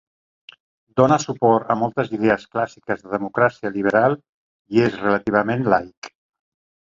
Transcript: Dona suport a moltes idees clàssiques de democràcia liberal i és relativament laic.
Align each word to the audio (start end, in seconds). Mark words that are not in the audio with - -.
Dona 1.01 1.17
suport 1.25 1.69
a 1.73 1.75
moltes 1.81 2.09
idees 2.17 2.45
clàssiques 2.55 3.03
de 3.03 3.11
democràcia 3.11 3.73
liberal 3.77 4.17
i 4.77 4.83
és 4.87 4.97
relativament 5.05 5.69
laic. 5.77 6.11